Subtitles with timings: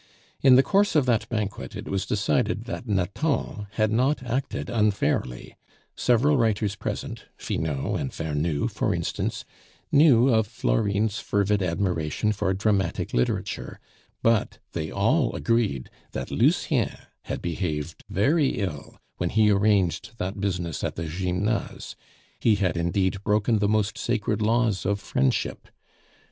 [0.41, 5.55] In the course of that banquet it was decided that Nathan had not acted unfairly;
[5.95, 9.45] several writers present Finot and Vernou, for instance,
[9.91, 13.79] knew of Florine's fervid admiration for dramatic literature;
[14.23, 20.83] but they all agreed that Lucien had behaved very ill when he arranged that business
[20.83, 21.95] at the Gymnase;
[22.39, 25.67] he had indeed broken the most sacred laws of friendship.